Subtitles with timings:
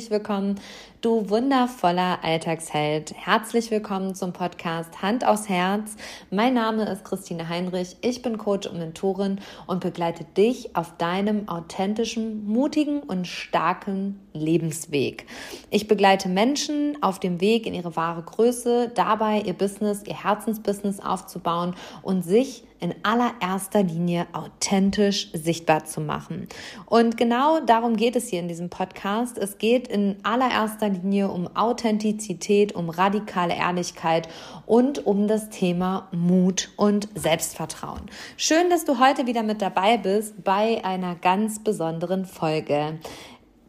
[0.00, 0.58] Herzlich willkommen,
[1.02, 3.12] du wundervoller Alltagsheld.
[3.14, 5.94] Herzlich willkommen zum Podcast Hand aufs Herz.
[6.30, 11.50] Mein Name ist Christine Heinrich, ich bin Coach und Mentorin und begleite dich auf deinem
[11.50, 15.26] authentischen, mutigen und starken Lebensweg.
[15.70, 21.00] Ich begleite Menschen auf dem Weg in ihre wahre Größe, dabei ihr Business, ihr Herzensbusiness
[21.00, 26.48] aufzubauen und sich in allererster Linie authentisch sichtbar zu machen.
[26.86, 29.38] Und genau darum geht es hier in diesem Podcast.
[29.38, 34.28] Es geht in allererster Linie um Authentizität, um radikale Ehrlichkeit
[34.66, 38.02] und um das Thema Mut und Selbstvertrauen.
[38.36, 42.98] Schön, dass du heute wieder mit dabei bist bei einer ganz besonderen Folge.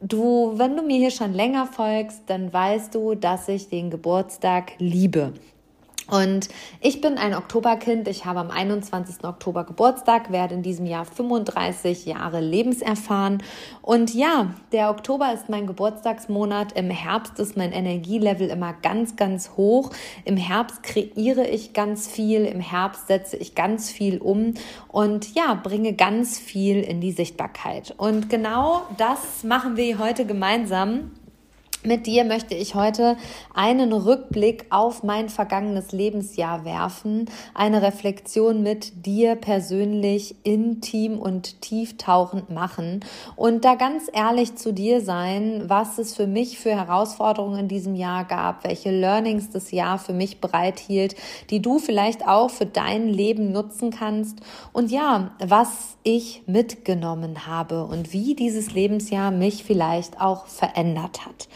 [0.04, 4.72] Du, wenn du mir hier schon länger folgst, dann weißt du, dass ich den Geburtstag
[4.80, 5.34] liebe.
[6.12, 6.50] Und
[6.82, 8.06] ich bin ein Oktoberkind.
[8.10, 9.24] Ich habe am 21.
[9.24, 13.42] Oktober Geburtstag, werde in diesem Jahr 35 Jahre lebenserfahren.
[13.82, 16.74] Und ja, der Oktober ist mein Geburtstagsmonat.
[16.74, 19.92] Im Herbst ist mein Energielevel immer ganz, ganz hoch.
[20.26, 22.44] Im Herbst kreiere ich ganz viel.
[22.44, 24.56] Im Herbst setze ich ganz viel um
[24.90, 27.96] und ja, bringe ganz viel in die Sichtbarkeit.
[27.96, 31.12] Und genau das machen wir heute gemeinsam.
[31.84, 33.18] Mit dir möchte ich heute
[33.56, 42.52] einen Rückblick auf mein vergangenes Lebensjahr werfen, eine Reflexion mit dir persönlich intim und tieftauchend
[42.52, 43.00] machen.
[43.36, 47.96] Und da ganz ehrlich zu dir sein, was es für mich für Herausforderungen in diesem
[47.96, 51.16] Jahr gab, welche Learnings das Jahr für mich bereithielt,
[51.50, 54.38] die du vielleicht auch für dein Leben nutzen kannst.
[54.72, 61.48] Und ja, was ich mitgenommen habe und wie dieses Lebensjahr mich vielleicht auch verändert hat.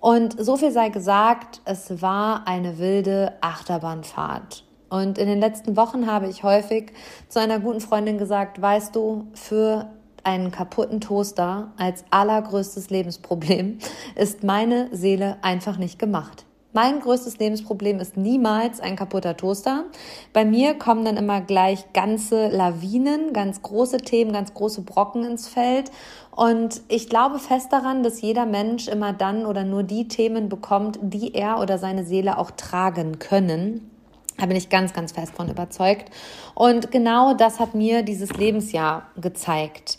[0.00, 4.64] Und so viel sei gesagt, es war eine wilde Achterbahnfahrt.
[4.88, 6.92] Und in den letzten Wochen habe ich häufig
[7.28, 9.90] zu einer guten Freundin gesagt, weißt du, für
[10.24, 13.78] einen kaputten Toaster als allergrößtes Lebensproblem
[14.16, 16.44] ist meine Seele einfach nicht gemacht.
[16.72, 19.86] Mein größtes Lebensproblem ist niemals ein kaputter Toaster.
[20.32, 25.48] Bei mir kommen dann immer gleich ganze Lawinen, ganz große Themen, ganz große Brocken ins
[25.48, 25.90] Feld.
[26.30, 31.00] Und ich glaube fest daran, dass jeder Mensch immer dann oder nur die Themen bekommt,
[31.02, 33.90] die er oder seine Seele auch tragen können.
[34.38, 36.08] Da bin ich ganz, ganz fest von überzeugt.
[36.54, 39.98] Und genau das hat mir dieses Lebensjahr gezeigt.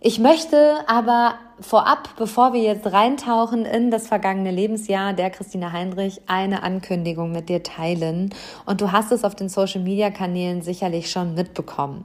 [0.00, 6.20] Ich möchte aber vorab, bevor wir jetzt reintauchen in das vergangene Lebensjahr der Christina Heinrich,
[6.26, 8.30] eine Ankündigung mit dir teilen.
[8.66, 12.04] Und du hast es auf den Social-Media-Kanälen sicherlich schon mitbekommen.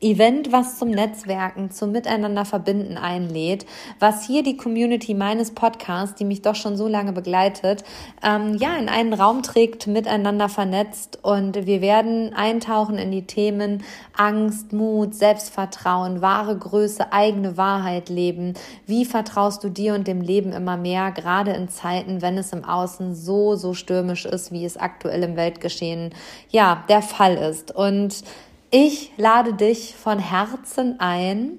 [0.00, 3.66] Event, was zum Netzwerken, zum Miteinander verbinden einlädt,
[3.98, 7.84] was hier die Community meines Podcasts, die mich doch schon so lange begleitet,
[8.22, 13.82] ähm, ja, in einen Raum trägt, miteinander vernetzt und wir werden eintauchen in die Themen
[14.16, 18.54] Angst, Mut, Selbstvertrauen, wahre Größe, eigene Wahrheit leben.
[18.86, 22.64] Wie vertraust du dir und dem Leben immer mehr, gerade in Zeiten, wenn es im
[22.64, 26.10] Außen so, so stürmisch ist, wie es aktuell im Weltgeschehen,
[26.50, 28.22] ja, der Fall ist und
[28.70, 31.58] ich lade dich von Herzen ein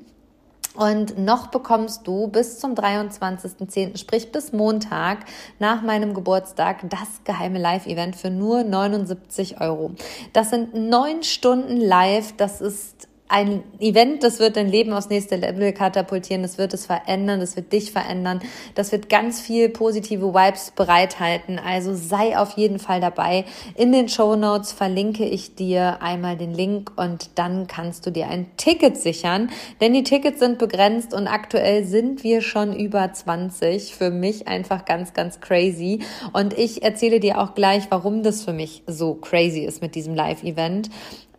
[0.76, 5.26] und noch bekommst du bis zum 23.10., sprich bis Montag
[5.60, 9.92] nach meinem Geburtstag, das geheime Live-Event für nur 79 Euro.
[10.32, 12.34] Das sind neun Stunden live.
[12.38, 16.88] Das ist ein Event, das wird dein Leben aufs nächste Level katapultieren, das wird es
[16.88, 18.42] verändern, das wird dich verändern,
[18.74, 21.60] das wird ganz viel positive Vibes bereithalten.
[21.60, 23.46] Also sei auf jeden Fall dabei.
[23.76, 28.28] In den Show Notes verlinke ich dir einmal den Link und dann kannst du dir
[28.28, 33.94] ein Ticket sichern, denn die Tickets sind begrenzt und aktuell sind wir schon über 20.
[33.94, 36.00] Für mich einfach ganz, ganz crazy.
[36.34, 40.16] Und ich erzähle dir auch gleich, warum das für mich so crazy ist mit diesem
[40.16, 40.90] Live-Event.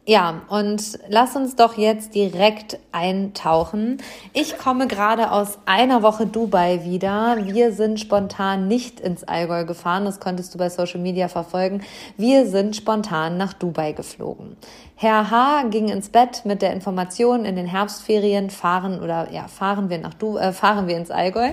[0.07, 3.99] Ja, und lass uns doch jetzt direkt eintauchen.
[4.33, 7.37] Ich komme gerade aus einer Woche Dubai wieder.
[7.45, 11.83] Wir sind spontan nicht ins Allgäu gefahren, das konntest du bei Social Media verfolgen.
[12.17, 14.57] Wir sind spontan nach Dubai geflogen.
[14.97, 15.65] Herr H.
[15.65, 20.15] ging ins Bett mit der Information, in den Herbstferien fahren oder ja, fahren wir nach
[20.15, 21.53] du äh, fahren wir ins Allgäu.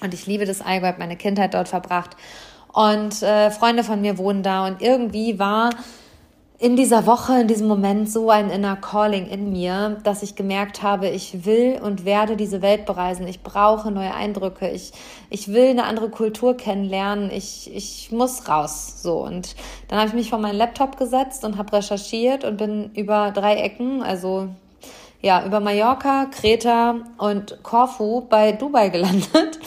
[0.00, 2.16] Und ich liebe das Allgäu, habe meine Kindheit dort verbracht.
[2.72, 5.70] Und äh, Freunde von mir wohnen da und irgendwie war
[6.58, 10.82] in dieser Woche, in diesem Moment so ein inner Calling in mir, dass ich gemerkt
[10.82, 13.28] habe, ich will und werde diese Welt bereisen.
[13.28, 14.70] Ich brauche neue Eindrücke.
[14.70, 14.92] Ich,
[15.28, 17.30] ich will eine andere Kultur kennenlernen.
[17.30, 19.02] Ich, ich muss raus.
[19.02, 19.22] So.
[19.22, 19.54] Und
[19.88, 23.56] dann habe ich mich vor meinen Laptop gesetzt und habe recherchiert und bin über drei
[23.56, 24.48] Ecken, also
[25.20, 29.58] ja, über Mallorca, Kreta und Korfu bei Dubai gelandet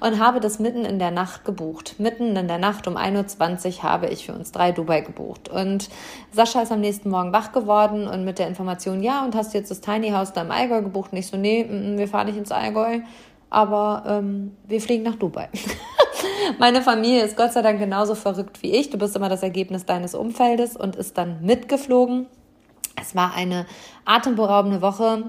[0.00, 1.96] und habe das mitten in der Nacht gebucht.
[1.98, 5.48] Mitten in der Nacht um 1.20 Uhr habe ich für uns drei Dubai gebucht.
[5.48, 5.88] Und
[6.32, 9.58] Sascha ist am nächsten Morgen wach geworden und mit der Information, ja, und hast du
[9.58, 11.12] jetzt das Tiny House da im Allgäu gebucht?
[11.12, 13.00] Und ich so, nee, wir fahren nicht ins Allgäu,
[13.50, 15.48] aber ähm, wir fliegen nach Dubai.
[16.58, 18.90] Meine Familie ist Gott sei Dank genauso verrückt wie ich.
[18.90, 22.26] Du bist immer das Ergebnis deines Umfeldes und ist dann mitgeflogen.
[23.00, 23.66] Es war eine
[24.04, 25.24] atemberaubende Woche,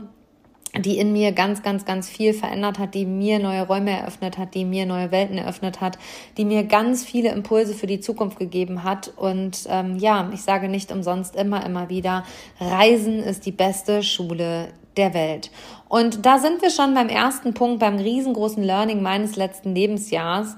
[0.80, 4.56] die in mir ganz, ganz, ganz viel verändert hat, die mir neue Räume eröffnet hat,
[4.56, 5.98] die mir neue Welten eröffnet hat,
[6.38, 9.12] die mir ganz viele Impulse für die Zukunft gegeben hat.
[9.16, 12.24] Und ähm, ja, ich sage nicht umsonst immer, immer wieder,
[12.60, 15.52] Reisen ist die beste Schule der Welt.
[15.88, 20.56] Und da sind wir schon beim ersten Punkt, beim riesengroßen Learning meines letzten Lebensjahrs.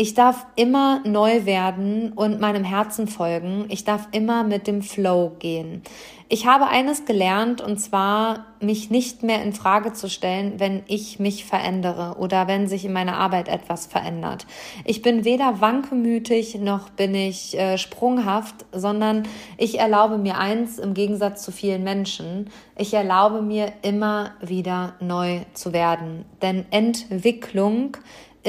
[0.00, 3.64] Ich darf immer neu werden und meinem Herzen folgen.
[3.68, 5.82] Ich darf immer mit dem Flow gehen.
[6.30, 11.18] Ich habe eines gelernt und zwar mich nicht mehr in Frage zu stellen, wenn ich
[11.18, 14.46] mich verändere oder wenn sich in meiner Arbeit etwas verändert.
[14.84, 19.22] Ich bin weder wankemütig noch bin ich äh, sprunghaft, sondern
[19.56, 22.50] ich erlaube mir eins im Gegensatz zu vielen Menschen.
[22.76, 26.26] Ich erlaube mir immer wieder neu zu werden.
[26.42, 27.96] Denn Entwicklung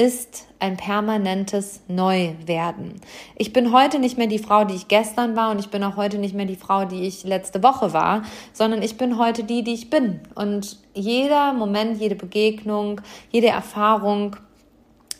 [0.00, 2.94] ist ein permanentes Neuwerden.
[3.36, 5.96] Ich bin heute nicht mehr die Frau, die ich gestern war und ich bin auch
[5.96, 8.22] heute nicht mehr die Frau, die ich letzte Woche war,
[8.54, 10.20] sondern ich bin heute die, die ich bin.
[10.34, 14.36] Und jeder Moment, jede Begegnung, jede Erfahrung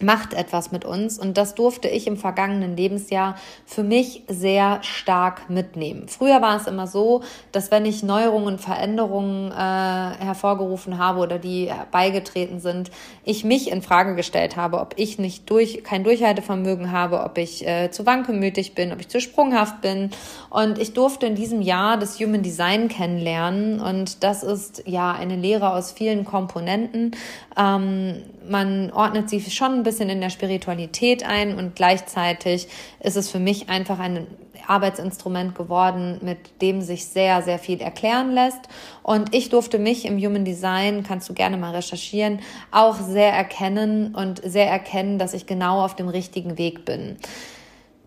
[0.01, 3.37] macht etwas mit uns und das durfte ich im vergangenen Lebensjahr
[3.67, 6.09] für mich sehr stark mitnehmen.
[6.09, 11.71] Früher war es immer so, dass wenn ich Neuerungen, Veränderungen äh, hervorgerufen habe oder die
[11.91, 12.91] beigetreten sind,
[13.25, 17.67] ich mich in Frage gestellt habe, ob ich nicht durch kein Durchhaltevermögen habe, ob ich
[17.67, 20.11] äh, zu wankemütig bin, ob ich zu sprunghaft bin
[20.49, 25.37] und ich durfte in diesem Jahr das Human Design kennenlernen und das ist ja eine
[25.37, 27.13] Lehre aus vielen Komponenten.
[27.57, 32.69] Ähm, man ordnet sie schon ein bisschen in der Spiritualität ein und gleichzeitig
[33.01, 34.27] ist es für mich einfach ein
[34.67, 38.61] Arbeitsinstrument geworden, mit dem sich sehr, sehr viel erklären lässt.
[39.03, 42.41] Und ich durfte mich im Human Design, kannst du gerne mal recherchieren,
[42.71, 47.17] auch sehr erkennen und sehr erkennen, dass ich genau auf dem richtigen Weg bin.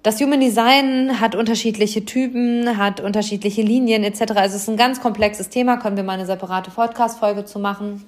[0.04, 4.22] Das Human Design hat unterschiedliche Typen, hat unterschiedliche Linien etc.
[4.36, 8.06] Also es ist ein ganz komplexes Thema, können wir mal eine separate Podcast-Folge zu machen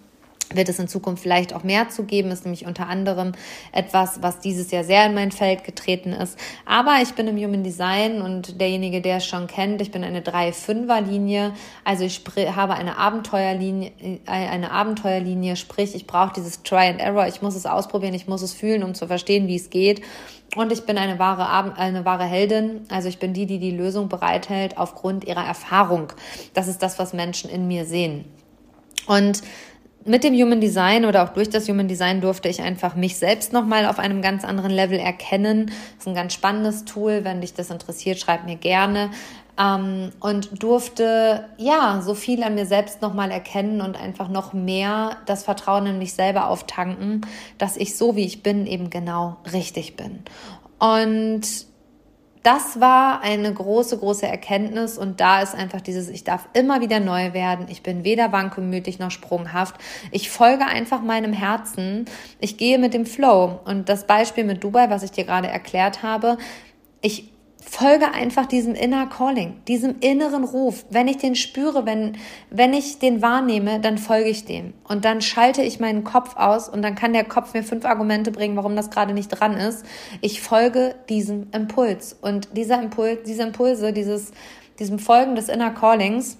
[0.53, 3.31] wird es in Zukunft vielleicht auch mehr zu geben, ist nämlich unter anderem
[3.71, 6.37] etwas, was dieses Jahr sehr in mein Feld getreten ist.
[6.65, 10.21] Aber ich bin im Human Design und derjenige, der es schon kennt, ich bin eine
[10.21, 11.53] 3-5er-Linie,
[11.83, 12.21] also ich
[12.55, 17.55] habe eine Abenteuerlinie, äh, eine Abenteuerlinie, sprich, ich brauche dieses Try and Error, ich muss
[17.55, 20.01] es ausprobieren, ich muss es fühlen, um zu verstehen, wie es geht.
[20.55, 24.07] Und ich bin eine wahre, eine wahre Heldin, also ich bin die, die die Lösung
[24.07, 26.13] bereithält aufgrund ihrer Erfahrung.
[26.53, 28.25] Das ist das, was Menschen in mir sehen.
[29.07, 29.41] Und
[30.05, 33.53] mit dem Human Design oder auch durch das Human Design durfte ich einfach mich selbst
[33.53, 35.65] nochmal auf einem ganz anderen Level erkennen.
[35.65, 37.23] Das ist ein ganz spannendes Tool.
[37.23, 39.09] Wenn dich das interessiert, schreib mir gerne.
[39.57, 45.17] Ähm, und durfte, ja, so viel an mir selbst nochmal erkennen und einfach noch mehr
[45.25, 47.21] das Vertrauen in mich selber auftanken,
[47.57, 50.19] dass ich so wie ich bin eben genau richtig bin.
[50.77, 51.41] Und
[52.45, 56.99] das war eine große, große Erkenntnis und da ist einfach dieses, ich darf immer wieder
[56.99, 57.65] neu werden.
[57.69, 59.75] Ich bin weder wankelmütig noch sprunghaft.
[60.11, 62.05] Ich folge einfach meinem Herzen.
[62.39, 63.59] Ich gehe mit dem Flow.
[63.65, 66.37] Und das Beispiel mit Dubai, was ich dir gerade erklärt habe,
[67.01, 67.31] ich
[67.67, 70.85] folge einfach diesem inner Calling, diesem inneren Ruf.
[70.89, 72.17] Wenn ich den spüre, wenn,
[72.49, 74.73] wenn ich den wahrnehme, dann folge ich dem.
[74.87, 78.31] Und dann schalte ich meinen Kopf aus und dann kann der Kopf mir fünf Argumente
[78.31, 79.85] bringen, warum das gerade nicht dran ist.
[80.21, 82.15] Ich folge diesem Impuls.
[82.21, 84.31] Und dieser Impuls, diese Impulse, dieses,
[84.79, 86.37] diesem Folgen des Inner Callings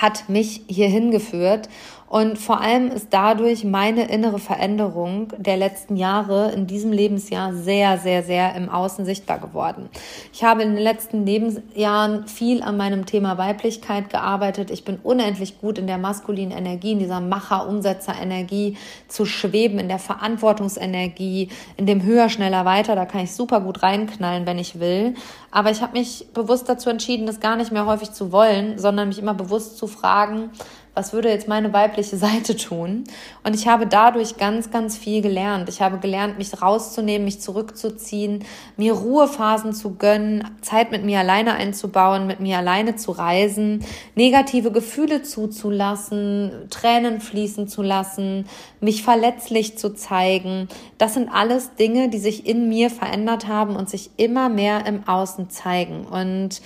[0.00, 1.68] hat mich hierhin geführt
[2.12, 7.96] und vor allem ist dadurch meine innere Veränderung der letzten Jahre in diesem Lebensjahr sehr,
[7.96, 9.88] sehr, sehr im Außen sichtbar geworden.
[10.30, 14.70] Ich habe in den letzten Lebensjahren viel an meinem Thema Weiblichkeit gearbeitet.
[14.70, 18.76] Ich bin unendlich gut in der maskulinen Energie, in dieser Macher-Umsetzer-Energie
[19.08, 22.94] zu schweben, in der Verantwortungsenergie, in dem höher, schneller, weiter.
[22.94, 25.14] Da kann ich super gut reinknallen, wenn ich will.
[25.50, 29.08] Aber ich habe mich bewusst dazu entschieden, das gar nicht mehr häufig zu wollen, sondern
[29.08, 30.50] mich immer bewusst zu fragen,
[30.94, 33.04] was würde jetzt meine weibliche Seite tun?
[33.44, 35.68] Und ich habe dadurch ganz, ganz viel gelernt.
[35.68, 38.44] Ich habe gelernt, mich rauszunehmen, mich zurückzuziehen,
[38.76, 43.84] mir Ruhephasen zu gönnen, Zeit mit mir alleine einzubauen, mit mir alleine zu reisen,
[44.14, 48.46] negative Gefühle zuzulassen, Tränen fließen zu lassen,
[48.80, 50.68] mich verletzlich zu zeigen.
[50.98, 55.06] Das sind alles Dinge, die sich in mir verändert haben und sich immer mehr im
[55.08, 56.04] Außen zeigen.
[56.06, 56.60] Und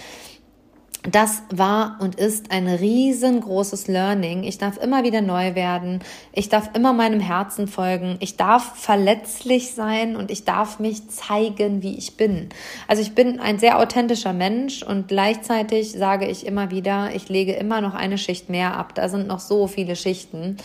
[1.11, 4.43] das war und ist ein riesengroßes Learning.
[4.43, 6.01] Ich darf immer wieder neu werden.
[6.33, 8.17] Ich darf immer meinem Herzen folgen.
[8.21, 12.49] Ich darf verletzlich sein und ich darf mich zeigen, wie ich bin.
[12.89, 17.53] Also ich bin ein sehr authentischer Mensch und gleichzeitig sage ich immer wieder, ich lege
[17.53, 18.95] immer noch eine Schicht mehr ab.
[18.95, 20.57] Da sind noch so viele Schichten.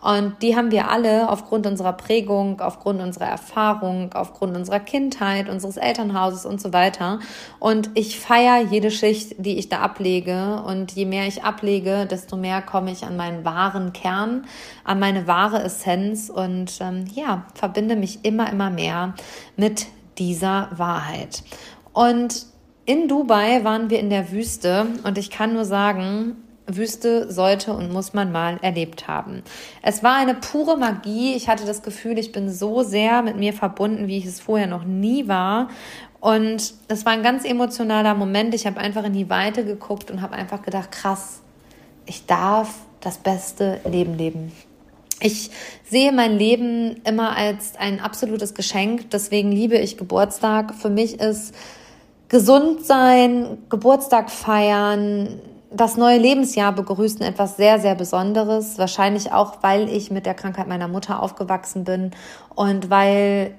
[0.00, 5.76] Und die haben wir alle aufgrund unserer Prägung, aufgrund unserer Erfahrung, aufgrund unserer Kindheit, unseres
[5.76, 7.20] Elternhauses und so weiter.
[7.58, 10.62] Und ich feiere jede Schicht, die ich da ablege.
[10.66, 14.46] Und je mehr ich ablege, desto mehr komme ich an meinen wahren Kern,
[14.84, 19.14] an meine wahre Essenz und ähm, ja, verbinde mich immer, immer mehr
[19.56, 19.86] mit
[20.18, 21.42] dieser Wahrheit.
[21.92, 22.46] Und
[22.86, 26.36] in Dubai waren wir in der Wüste und ich kann nur sagen,
[26.76, 29.42] Wüste sollte und muss man mal erlebt haben.
[29.82, 31.34] Es war eine pure Magie.
[31.34, 34.66] Ich hatte das Gefühl, ich bin so sehr mit mir verbunden, wie ich es vorher
[34.66, 35.68] noch nie war.
[36.20, 38.54] Und es war ein ganz emotionaler Moment.
[38.54, 41.40] Ich habe einfach in die Weite geguckt und habe einfach gedacht, krass,
[42.06, 44.52] ich darf das beste Leben leben.
[45.22, 45.50] Ich
[45.84, 49.10] sehe mein Leben immer als ein absolutes Geschenk.
[49.10, 50.74] Deswegen liebe ich Geburtstag.
[50.74, 51.54] Für mich ist
[52.28, 55.40] gesund sein, Geburtstag feiern,
[55.72, 58.78] das neue Lebensjahr begrüßen etwas sehr, sehr Besonderes.
[58.78, 62.10] Wahrscheinlich auch, weil ich mit der Krankheit meiner Mutter aufgewachsen bin
[62.54, 63.54] und weil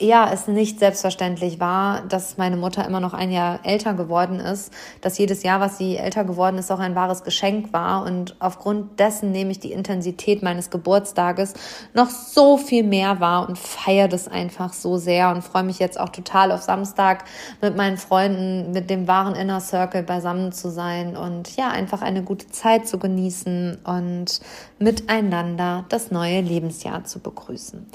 [0.00, 4.72] ja, es nicht selbstverständlich war, dass meine Mutter immer noch ein Jahr älter geworden ist,
[5.00, 8.04] dass jedes Jahr, was sie älter geworden ist, auch ein wahres Geschenk war.
[8.04, 11.54] Und aufgrund dessen nehme ich die Intensität meines Geburtstages
[11.92, 15.98] noch so viel mehr wahr und feiere das einfach so sehr und freue mich jetzt
[15.98, 17.24] auch total auf Samstag
[17.60, 22.24] mit meinen Freunden, mit dem wahren Inner Circle beisammen zu sein und ja, einfach eine
[22.24, 24.40] gute Zeit zu genießen und
[24.80, 27.86] miteinander das neue Lebensjahr zu begrüßen.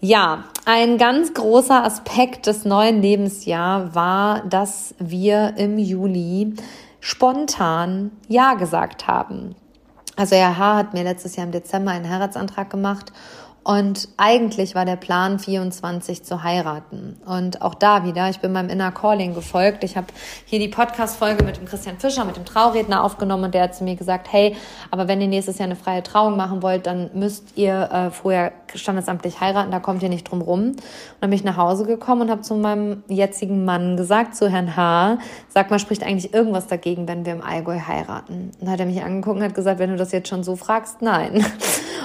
[0.00, 6.54] Ja, ein ganz großer Aspekt des neuen Lebensjahr war, dass wir im Juli
[7.00, 9.54] spontan Ja gesagt haben.
[10.14, 10.76] Also Herr H.
[10.76, 13.10] hat mir letztes Jahr im Dezember einen Heiratsantrag gemacht
[13.66, 17.16] und eigentlich war der Plan, 24 zu heiraten.
[17.26, 19.82] Und auch da wieder, ich bin meinem Inner Calling gefolgt.
[19.82, 20.06] Ich habe
[20.44, 23.82] hier die Podcast-Folge mit dem Christian Fischer, mit dem Trauredner aufgenommen und der hat zu
[23.82, 24.54] mir gesagt, hey,
[24.92, 28.52] aber wenn ihr nächstes Jahr eine freie Trauung machen wollt, dann müsst ihr äh, vorher
[28.72, 30.60] standesamtlich heiraten, da kommt ihr nicht drum rum.
[30.60, 30.82] Und
[31.20, 34.76] dann bin ich nach Hause gekommen und habe zu meinem jetzigen Mann gesagt, zu Herrn
[34.76, 35.18] H.,
[35.48, 38.52] sag mal, spricht eigentlich irgendwas dagegen, wenn wir im Allgäu heiraten?
[38.60, 40.54] Und dann hat er mich angeguckt und hat gesagt, wenn du das jetzt schon so
[40.54, 41.44] fragst, nein.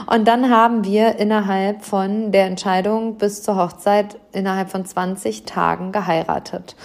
[0.08, 5.92] Und dann haben wir innerhalb von der Entscheidung bis zur Hochzeit innerhalb von 20 Tagen
[5.92, 6.76] geheiratet.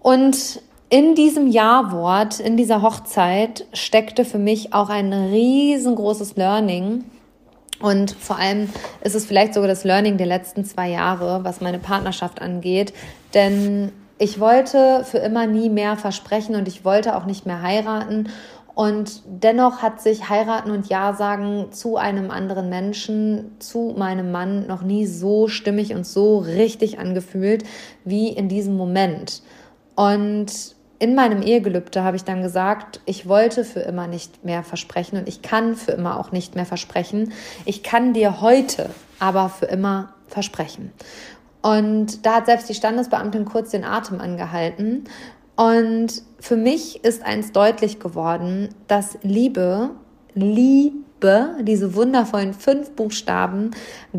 [0.00, 7.04] Und in diesem Ja-Wort, in dieser Hochzeit steckte für mich auch ein riesengroßes Learning.
[7.80, 8.68] Und vor allem
[9.02, 12.92] ist es vielleicht sogar das Learning der letzten zwei Jahre, was meine Partnerschaft angeht.
[13.34, 18.28] Denn ich wollte für immer nie mehr versprechen und ich wollte auch nicht mehr heiraten.
[18.74, 24.66] Und dennoch hat sich heiraten und Ja sagen zu einem anderen Menschen, zu meinem Mann
[24.66, 27.64] noch nie so stimmig und so richtig angefühlt
[28.04, 29.42] wie in diesem Moment.
[29.96, 35.18] Und in meinem Ehegelübde habe ich dann gesagt, ich wollte für immer nicht mehr versprechen
[35.18, 37.32] und ich kann für immer auch nicht mehr versprechen.
[37.64, 40.92] Ich kann dir heute aber für immer versprechen.
[41.62, 45.04] Und da hat selbst die Standesbeamtin kurz den Atem angehalten
[45.60, 49.90] und für mich ist eins deutlich geworden, dass Liebe,
[50.32, 53.72] Liebe, diese wundervollen fünf Buchstaben,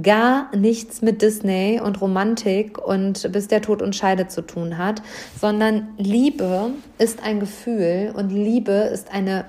[0.04, 5.02] gar nichts mit Disney und Romantik und bis der Tod uns scheidet zu tun hat,
[5.40, 9.46] sondern Liebe ist ein Gefühl und Liebe ist eine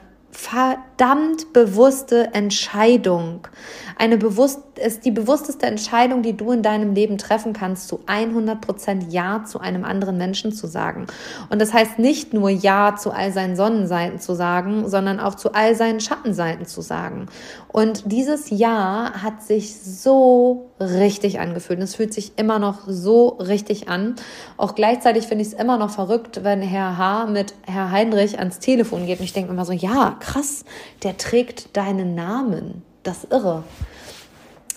[1.02, 3.48] verdammt bewusste Entscheidung.
[3.98, 9.10] Eine bewusst, ist die bewussteste Entscheidung, die du in deinem Leben treffen kannst, zu 100%
[9.10, 11.08] Ja zu einem anderen Menschen zu sagen.
[11.50, 15.52] Und das heißt nicht nur Ja zu all seinen Sonnenseiten zu sagen, sondern auch zu
[15.52, 17.26] all seinen Schattenseiten zu sagen.
[17.72, 21.78] Und dieses Ja hat sich so richtig angefühlt.
[21.78, 24.16] Und es fühlt sich immer noch so richtig an.
[24.56, 27.26] Auch gleichzeitig finde ich es immer noch verrückt, wenn Herr H.
[27.26, 29.18] mit Herr Heinrich ans Telefon geht.
[29.18, 30.64] Und ich denke immer so, ja, krass,
[31.02, 32.82] der trägt deinen Namen.
[33.02, 33.64] Das irre.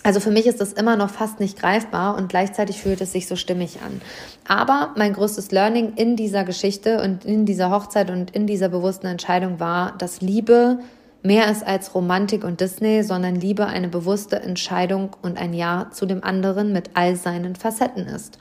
[0.06, 3.26] Also für mich ist das immer noch fast nicht greifbar und gleichzeitig fühlt es sich
[3.26, 4.00] so stimmig an.
[4.46, 9.08] Aber mein größtes Learning in dieser Geschichte und in dieser Hochzeit und in dieser bewussten
[9.08, 10.78] Entscheidung war, dass Liebe
[11.24, 16.06] mehr ist als Romantik und Disney, sondern Liebe eine bewusste Entscheidung und ein Ja zu
[16.06, 18.38] dem anderen mit all seinen Facetten ist.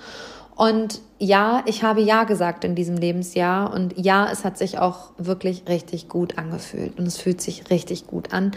[0.56, 5.12] Und ja, ich habe Ja gesagt in diesem Lebensjahr und ja, es hat sich auch
[5.18, 8.52] wirklich richtig gut angefühlt und es fühlt sich richtig gut an.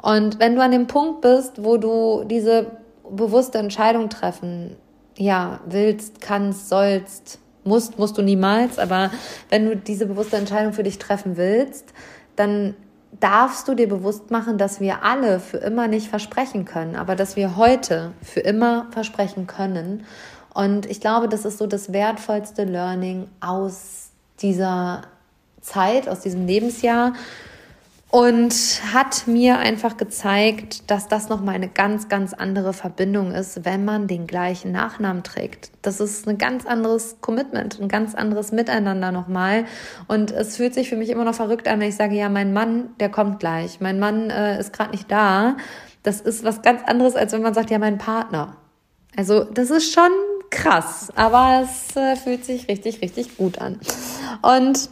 [0.00, 2.78] Und wenn du an dem Punkt bist, wo du diese
[3.10, 4.76] bewusste Entscheidung treffen,
[5.18, 9.10] ja, willst, kannst, sollst, musst, musst du niemals, aber
[9.50, 11.92] wenn du diese bewusste Entscheidung für dich treffen willst,
[12.34, 12.74] dann
[13.20, 17.36] darfst du dir bewusst machen, dass wir alle für immer nicht versprechen können, aber dass
[17.36, 20.04] wir heute für immer versprechen können.
[20.54, 25.02] Und ich glaube, das ist so das wertvollste Learning aus dieser
[25.60, 27.14] Zeit, aus diesem Lebensjahr
[28.12, 28.54] und
[28.92, 34.06] hat mir einfach gezeigt, dass das nochmal eine ganz, ganz andere Verbindung ist, wenn man
[34.06, 35.70] den gleichen Nachnamen trägt.
[35.80, 39.64] Das ist ein ganz anderes Commitment, ein ganz anderes Miteinander nochmal.
[40.08, 42.52] Und es fühlt sich für mich immer noch verrückt an, wenn ich sage, ja, mein
[42.52, 43.80] Mann, der kommt gleich.
[43.80, 45.56] Mein Mann äh, ist gerade nicht da.
[46.02, 48.58] Das ist was ganz anderes, als wenn man sagt, ja, mein Partner.
[49.16, 50.10] Also das ist schon
[50.52, 53.80] krass, aber es äh, fühlt sich richtig, richtig gut an.
[54.42, 54.88] Und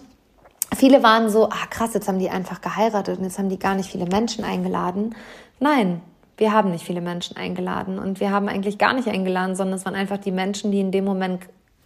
[0.74, 3.76] viele waren so, ah krass, jetzt haben die einfach geheiratet und jetzt haben die gar
[3.76, 5.14] nicht viele Menschen eingeladen.
[5.60, 6.00] Nein,
[6.36, 9.84] wir haben nicht viele Menschen eingeladen und wir haben eigentlich gar nicht eingeladen, sondern es
[9.84, 11.42] waren einfach die Menschen, die in dem Moment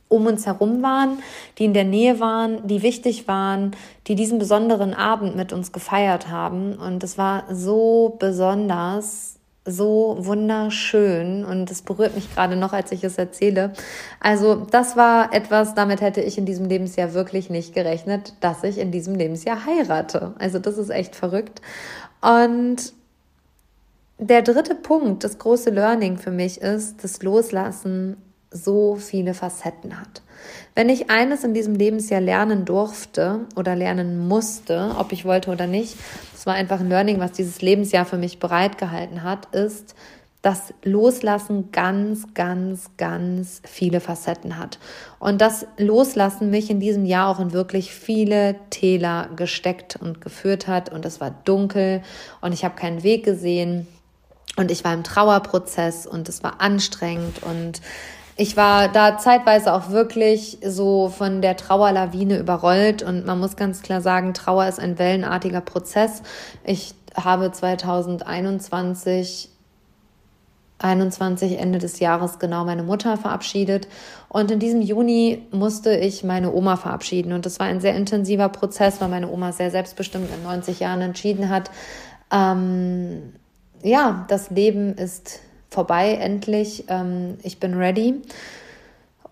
[0.09, 1.19] um uns herum waren,
[1.59, 3.73] die in der Nähe waren, die wichtig waren,
[4.07, 6.75] die diesen besonderen Abend mit uns gefeiert haben.
[6.75, 13.03] Und es war so besonders, so wunderschön und es berührt mich gerade noch, als ich
[13.03, 13.73] es erzähle.
[14.21, 18.79] Also das war etwas, damit hätte ich in diesem Lebensjahr wirklich nicht gerechnet, dass ich
[18.79, 20.35] in diesem Lebensjahr heirate.
[20.39, 21.63] Also das ist echt verrückt.
[22.21, 22.93] Und
[24.19, 28.17] der dritte Punkt, das große Learning für mich ist, das Loslassen
[28.55, 30.23] so viele Facetten hat.
[30.75, 35.67] Wenn ich eines in diesem Lebensjahr lernen durfte oder lernen musste, ob ich wollte oder
[35.67, 35.97] nicht,
[36.35, 39.95] es war einfach ein Learning, was dieses Lebensjahr für mich bereitgehalten hat, ist,
[40.43, 44.79] dass Loslassen ganz, ganz, ganz viele Facetten hat.
[45.19, 50.69] Und das Loslassen mich in diesem Jahr auch in wirklich viele Täler gesteckt und geführt
[50.69, 50.93] hat.
[50.93, 52.03] Und es war dunkel
[52.43, 53.87] und ich habe keinen Weg gesehen.
[54.57, 57.81] Und ich war im Trauerprozess und es war anstrengend und
[58.37, 63.83] ich war da zeitweise auch wirklich so von der Trauerlawine überrollt und man muss ganz
[63.83, 66.23] klar sagen, Trauer ist ein wellenartiger Prozess.
[66.65, 69.51] Ich habe 2021
[70.77, 73.87] 21 Ende des Jahres genau meine Mutter verabschiedet
[74.29, 78.49] und in diesem Juni musste ich meine Oma verabschieden und das war ein sehr intensiver
[78.49, 81.71] Prozess, weil meine Oma sehr selbstbestimmt in 90 Jahren entschieden hat,
[82.33, 83.35] ähm,
[83.83, 85.41] ja, das Leben ist
[85.75, 86.85] vorbei, endlich.
[86.89, 88.23] Ähm, ich bin ready.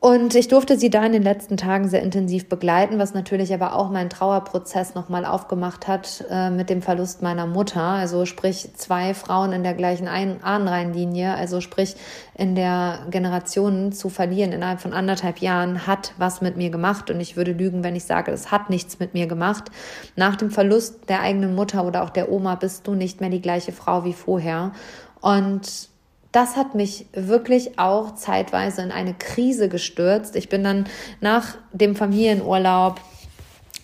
[0.02, 3.76] Und ich durfte sie da in den letzten Tagen sehr intensiv begleiten, was natürlich aber
[3.76, 7.80] auch meinen Trauerprozess nochmal aufgemacht hat äh, mit dem Verlust meiner Mutter.
[7.80, 11.94] Also sprich zwei Frauen in der gleichen Ein Ahnenreihenlinie, also sprich
[12.34, 17.08] in der Generation zu verlieren innerhalb von anderthalb Jahren hat was mit mir gemacht.
[17.08, 19.70] Und ich würde lügen, wenn ich sage, es hat nichts mit mir gemacht.
[20.16, 23.40] Nach dem Verlust der eigenen Mutter oder auch der Oma bist du nicht mehr die
[23.40, 24.72] gleiche Frau wie vorher.
[25.20, 25.91] Und
[26.32, 30.34] das hat mich wirklich auch zeitweise in eine Krise gestürzt.
[30.34, 30.86] Ich bin dann
[31.20, 33.00] nach dem Familienurlaub,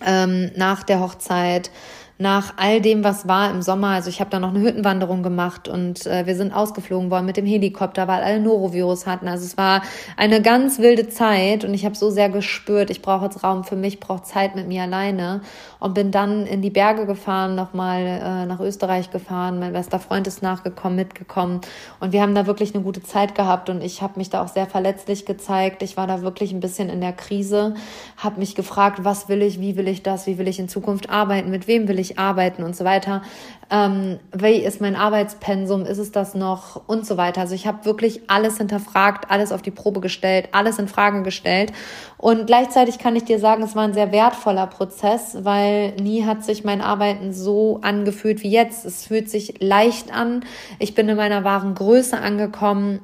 [0.05, 1.71] ähm, nach der Hochzeit,
[2.21, 3.89] nach all dem, was war im Sommer.
[3.89, 7.37] Also ich habe da noch eine Hüttenwanderung gemacht und äh, wir sind ausgeflogen worden mit
[7.37, 9.29] dem Helikopter, weil alle Norovirus hatten.
[9.29, 9.83] Also es war
[10.17, 13.77] eine ganz wilde Zeit und ich habe so sehr gespürt, ich brauche jetzt Raum für
[13.77, 15.43] mich, brauche Zeit mit mir alleine
[15.79, 19.61] und bin dann in die Berge gefahren, nochmal äh, nach Österreich gefahren.
[19.61, 21.61] Mein bester Freund ist nachgekommen, mitgekommen
[22.01, 24.49] und wir haben da wirklich eine gute Zeit gehabt und ich habe mich da auch
[24.49, 25.85] sehr verletzlich gezeigt.
[25.85, 27.75] Ich war da wirklich ein bisschen in der Krise,
[28.17, 31.11] habe mich gefragt, was will ich, wie will ich das, wie will ich in Zukunft
[31.11, 33.23] arbeiten, mit wem will ich ich arbeiten und so weiter.
[33.71, 35.85] Ähm, wie ist mein Arbeitspensum?
[35.85, 36.89] Ist es das noch?
[36.89, 37.43] Und so weiter.
[37.43, 41.73] Also ich habe wirklich alles hinterfragt, alles auf die Probe gestellt, alles in Frage gestellt.
[42.17, 46.45] Und gleichzeitig kann ich dir sagen, es war ein sehr wertvoller Prozess, weil nie hat
[46.45, 48.87] sich mein Arbeiten so angefühlt wie jetzt.
[48.87, 50.45] Es fühlt sich leicht an.
[50.79, 53.01] Ich bin in meiner wahren Größe angekommen,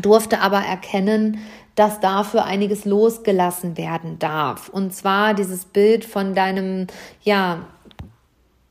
[0.00, 1.38] durfte aber erkennen,
[1.74, 4.68] dass dafür einiges losgelassen werden darf.
[4.68, 6.86] Und zwar dieses Bild von deinem,
[7.22, 7.66] ja,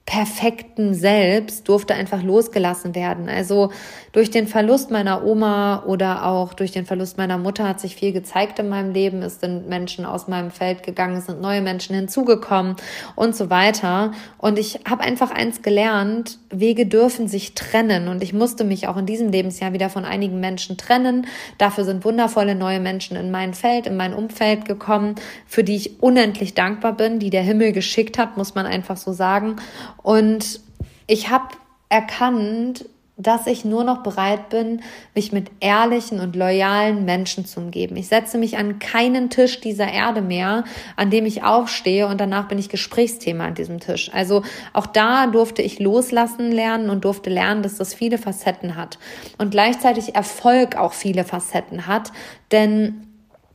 [0.05, 3.29] perfekten Selbst durfte einfach losgelassen werden.
[3.29, 3.71] Also
[4.11, 8.11] durch den Verlust meiner Oma oder auch durch den Verlust meiner Mutter hat sich viel
[8.11, 9.21] gezeigt in meinem Leben.
[9.21, 12.75] Es sind Menschen aus meinem Feld gegangen, es sind neue Menschen hinzugekommen
[13.15, 14.11] und so weiter.
[14.37, 18.09] Und ich habe einfach eins gelernt, Wege dürfen sich trennen.
[18.09, 21.27] Und ich musste mich auch in diesem Lebensjahr wieder von einigen Menschen trennen.
[21.57, 25.15] Dafür sind wundervolle neue Menschen in mein Feld, in mein Umfeld gekommen,
[25.47, 29.13] für die ich unendlich dankbar bin, die der Himmel geschickt hat, muss man einfach so
[29.13, 29.55] sagen.
[30.03, 30.59] Und
[31.07, 31.47] ich habe
[31.89, 32.85] erkannt,
[33.15, 34.81] dass ich nur noch bereit bin,
[35.13, 37.95] mich mit ehrlichen und loyalen Menschen zu umgeben.
[37.95, 40.63] Ich setze mich an keinen Tisch dieser Erde mehr,
[40.95, 44.09] an dem ich aufstehe und danach bin ich Gesprächsthema an diesem Tisch.
[44.13, 44.41] Also
[44.73, 48.97] auch da durfte ich loslassen lernen und durfte lernen, dass das viele Facetten hat
[49.37, 52.11] und gleichzeitig Erfolg auch viele Facetten hat,
[52.51, 53.07] denn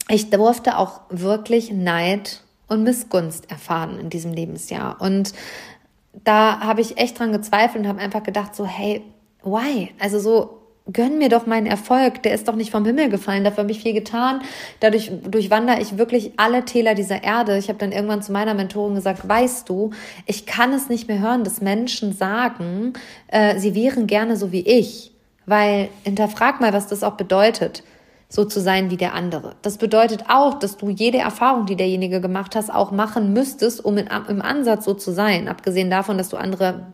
[0.08, 5.00] ich durfte auch wirklich Neid und Missgunst erfahren in diesem Lebensjahr.
[5.00, 5.32] Und
[6.12, 9.02] da habe ich echt dran gezweifelt und habe einfach gedacht, so, hey,
[9.42, 9.90] why?
[9.98, 10.58] Also so,
[10.92, 13.82] gönn mir doch meinen Erfolg, der ist doch nicht vom Himmel gefallen, dafür habe ich
[13.82, 14.40] viel getan.
[14.80, 17.58] Dadurch durchwandere ich wirklich alle Täler dieser Erde.
[17.58, 19.90] Ich habe dann irgendwann zu meiner Mentorin gesagt, weißt du,
[20.26, 22.94] ich kann es nicht mehr hören, dass Menschen sagen,
[23.28, 25.12] äh, sie wären gerne so wie ich.
[25.46, 27.82] Weil hinterfrag mal, was das auch bedeutet
[28.28, 29.54] so zu sein wie der andere.
[29.62, 33.96] Das bedeutet auch, dass du jede Erfahrung, die derjenige gemacht hast, auch machen müsstest, um
[33.96, 35.48] in, im Ansatz so zu sein.
[35.48, 36.86] Abgesehen davon, dass du andere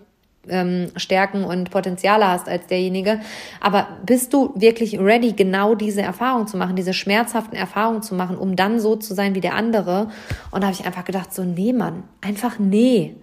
[0.49, 3.20] ähm, Stärken und Potenziale hast als derjenige.
[3.61, 8.37] Aber bist du wirklich ready, genau diese Erfahrung zu machen, diese schmerzhaften Erfahrungen zu machen,
[8.37, 10.11] um dann so zu sein wie der andere?
[10.53, 13.16] Und da habe ich einfach gedacht, so nee, Mann, einfach nee.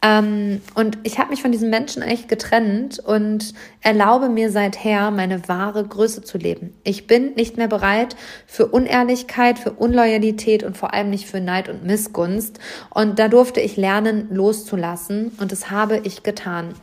[0.00, 5.48] Ähm, und ich habe mich von diesen Menschen echt getrennt und erlaube mir seither, meine
[5.48, 6.72] wahre Größe zu leben.
[6.84, 8.14] Ich bin nicht mehr bereit
[8.46, 12.60] für Unehrlichkeit, für Unloyalität und vor allem nicht für Neid und Missgunst.
[12.90, 16.74] Und da durfte ich lernen, loszulassen und das habe ich getan.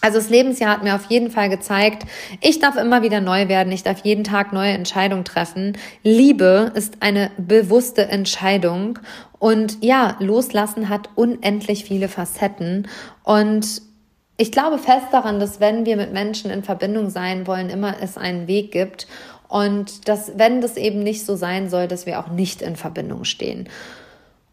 [0.00, 2.04] Also das Lebensjahr hat mir auf jeden Fall gezeigt,
[2.40, 5.76] ich darf immer wieder neu werden, ich darf jeden Tag neue Entscheidungen treffen.
[6.04, 9.00] Liebe ist eine bewusste Entscheidung
[9.38, 12.88] und ja, loslassen hat unendlich viele Facetten
[13.22, 13.82] und
[14.36, 18.16] ich glaube fest daran, dass wenn wir mit Menschen in Verbindung sein wollen, immer es
[18.16, 19.08] einen Weg gibt
[19.48, 23.24] und dass wenn das eben nicht so sein soll, dass wir auch nicht in Verbindung
[23.24, 23.68] stehen.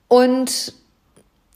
[0.08, 0.74] Und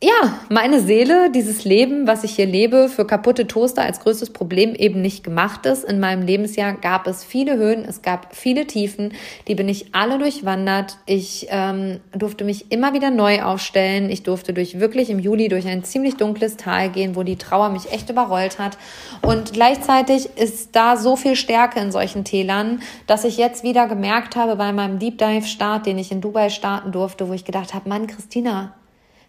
[0.02, 4.74] ja, meine Seele, dieses Leben, was ich hier lebe, für kaputte Toaster als größtes Problem
[4.74, 5.84] eben nicht gemacht ist.
[5.84, 9.12] In meinem Lebensjahr gab es viele Höhen, es gab viele Tiefen,
[9.50, 10.98] die bin ich alle durchwandert.
[11.06, 14.10] Ich ähm, durfte mich immer wieder neu aufstellen.
[14.10, 17.68] Ich durfte durch wirklich im Juli durch ein ziemlich dunkles Tal gehen, wo die Trauer
[17.68, 18.78] mich echt überrollt hat.
[19.22, 24.38] Und gleichzeitig ist da so viel Stärke in solchen Tälern, dass ich jetzt wieder gemerkt
[24.38, 27.74] habe bei meinem Deep Dive Start, den ich in Dubai starten durfte, wo ich gedacht
[27.74, 28.76] habe, Mann, Christina,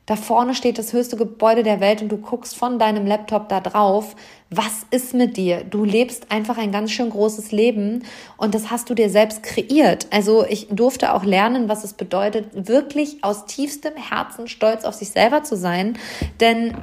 [0.06, 3.60] da vorne steht das höchste Gebäude der Welt und du guckst von deinem Laptop da
[3.60, 4.16] drauf.
[4.50, 5.62] Was ist mit dir?
[5.62, 8.02] Du lebst einfach ein ganz schön großes Leben
[8.36, 10.08] und das hast du dir selbst kreiert.
[10.10, 15.10] Also ich durfte auch lernen, was es bedeutet, wirklich aus tiefstem Herzen stolz auf sich
[15.10, 15.96] selber zu sein.
[16.40, 16.74] Denn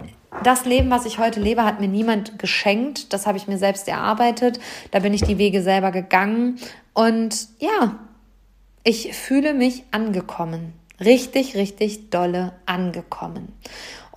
[0.44, 3.12] das Leben, was ich heute lebe, hat mir niemand geschenkt.
[3.12, 4.60] Das habe ich mir selbst erarbeitet.
[4.92, 6.60] Da bin ich die Wege selber gegangen.
[6.94, 7.98] Und ja,
[8.86, 13.54] ich fühle mich angekommen richtig, richtig dolle angekommen.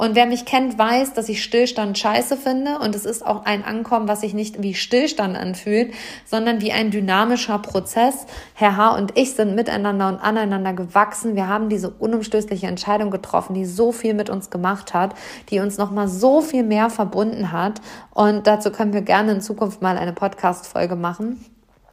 [0.01, 2.79] Und wer mich kennt, weiß, dass ich Stillstand scheiße finde.
[2.79, 5.93] Und es ist auch ein Ankommen, was sich nicht wie Stillstand anfühlt,
[6.25, 8.25] sondern wie ein dynamischer Prozess.
[8.55, 8.97] Herr H.
[8.97, 11.37] und ich sind miteinander und aneinander gewachsen.
[11.37, 15.15] Wir haben diese unumstößliche Entscheidung getroffen, die so viel mit uns gemacht hat,
[15.51, 17.83] die uns nochmal so viel mehr verbunden hat.
[18.15, 21.45] Und dazu können wir gerne in Zukunft mal eine Podcast-Folge machen.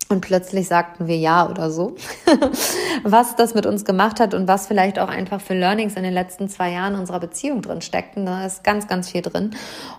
[0.09, 1.95] Und plötzlich sagten wir ja oder so,
[3.03, 6.13] was das mit uns gemacht hat und was vielleicht auch einfach für Learnings in den
[6.13, 8.25] letzten zwei Jahren unserer Beziehung drin steckten.
[8.25, 9.51] Da ist ganz, ganz viel drin.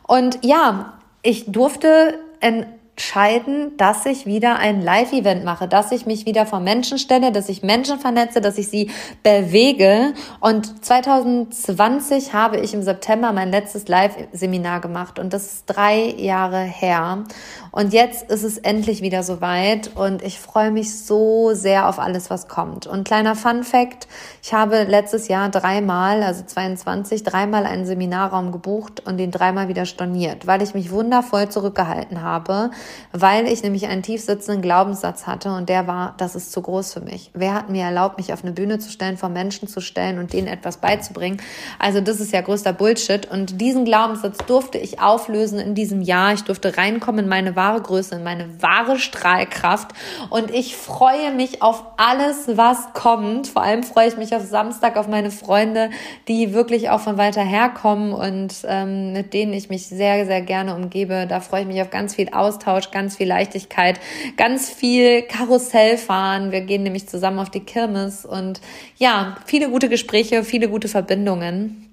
[0.07, 2.65] Und ja, ich durfte in
[2.99, 7.49] entscheiden, dass ich wieder ein Live-Event mache, dass ich mich wieder vor Menschen stelle, dass
[7.49, 8.91] ich Menschen vernetze, dass ich sie
[9.23, 10.15] bewege.
[10.41, 16.59] Und 2020 habe ich im September mein letztes Live-Seminar gemacht und das ist drei Jahre
[16.59, 17.23] her.
[17.71, 22.31] Und jetzt ist es endlich wieder soweit und ich freue mich so sehr auf alles,
[22.31, 22.89] was kommt.
[22.89, 24.09] Und kleiner Fun Fact,
[24.43, 29.87] ich habe letztes Jahr dreimal, also 22, dreimal einen Seminarraum gebucht und den dreimal wieder
[29.87, 32.71] storniert, weil ich mich wundervoll zurückgehalten habe,
[33.13, 36.95] weil ich nämlich einen tief sitzenden Glaubenssatz hatte und der war, das ist zu groß
[36.95, 37.31] für mich.
[37.35, 40.33] Wer hat mir erlaubt, mich auf eine Bühne zu stellen, vor Menschen zu stellen und
[40.33, 41.41] denen etwas beizubringen?
[41.79, 46.33] Also das ist ja größter Bullshit und diesen Glaubenssatz durfte ich auflösen in diesem Jahr.
[46.35, 49.93] Ich durfte reinkommen in meine wahre Größe, in meine wahre Strahlkraft.
[50.31, 53.49] Und ich freue mich auf alles, was kommt.
[53.49, 55.91] Vor allem freue ich mich auf Samstag auf meine Freunde,
[56.29, 60.43] die wirklich auch von weiter her kommen und ähm, mit denen ich mich sehr, sehr
[60.43, 61.27] gerne umgebe.
[61.29, 64.01] Da freue ich mich auf ganz viel Austausch, ganz viel Leichtigkeit,
[64.37, 66.53] ganz viel Karussell fahren.
[66.53, 68.61] Wir gehen nämlich zusammen auf die Kirmes und
[68.97, 71.88] ja, viele gute Gespräche, viele gute Verbindungen.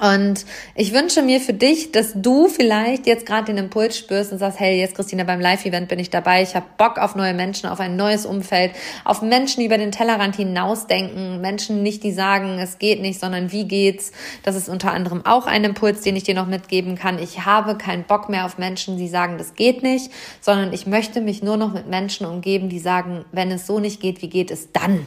[0.00, 4.38] Und ich wünsche mir für dich, dass du vielleicht jetzt gerade den Impuls spürst und
[4.38, 7.68] sagst, hey, jetzt Christina, beim Live-Event bin ich dabei, ich habe Bock auf neue Menschen,
[7.68, 8.72] auf ein neues Umfeld,
[9.04, 13.52] auf Menschen, die über den Tellerrand hinausdenken, Menschen nicht, die sagen, es geht nicht, sondern
[13.52, 14.10] wie geht's.
[14.42, 17.20] Das ist unter anderem auch ein Impuls, den ich dir noch mitgeben kann.
[17.20, 21.20] Ich habe keinen Bock mehr auf Menschen, die sagen, das geht nicht, sondern ich möchte
[21.20, 24.50] mich nur noch mit Menschen umgeben, die sagen, wenn es so nicht geht, wie geht
[24.50, 25.06] es dann?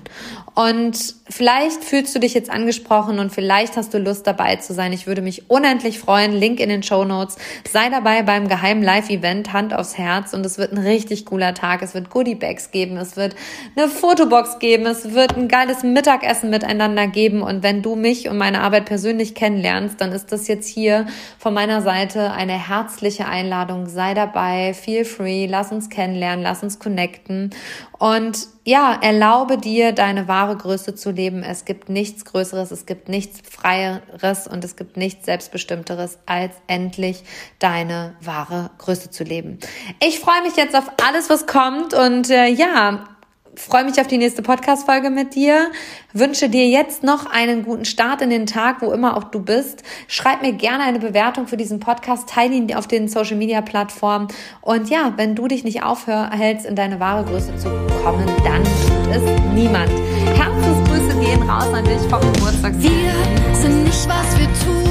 [0.56, 4.94] Und vielleicht fühlst du dich jetzt angesprochen und vielleicht hast du Lust dabei zu sein.
[4.94, 6.32] Ich würde mich unendlich freuen.
[6.32, 7.36] Link in den Show Notes.
[7.70, 11.82] Sei dabei beim geheimen Live-Event Hand aufs Herz und es wird ein richtig cooler Tag.
[11.82, 13.36] Es wird Goodie-Bags geben, es wird
[13.76, 18.38] eine Fotobox geben, es wird ein geiles Mittagessen miteinander geben und wenn du mich und
[18.38, 23.88] meine Arbeit persönlich kennenlernst, dann ist das jetzt hier von meiner Seite eine herzliche Einladung.
[23.88, 27.50] Sei dabei, feel free, lass uns kennenlernen, lass uns connecten
[28.00, 31.42] und ja, erlaube dir, deine wahre Größe zu leben.
[31.42, 37.24] Es gibt nichts Größeres, es gibt nichts Freieres und es gibt nichts Selbstbestimmteres, als endlich
[37.60, 39.60] deine wahre Größe zu leben.
[40.04, 43.17] Ich freue mich jetzt auf alles, was kommt und äh, ja,
[43.58, 45.72] freue mich auf die nächste Podcast-Folge mit dir.
[46.14, 49.84] Wünsche dir jetzt noch einen guten Start in den Tag, wo immer auch du bist.
[50.08, 54.28] Schreib mir gerne eine Bewertung für diesen Podcast, teile ihn auf den Social-Media-Plattformen.
[54.62, 57.70] Und ja, wenn du dich nicht aufhältst, in deine wahre Größe zu
[58.04, 59.22] kommen, dann tut es
[59.54, 59.90] niemand.
[60.36, 62.74] Herzensgrüße gehen raus an dich vom Geburtstag.
[62.78, 64.88] Wir sind nicht, was wir tun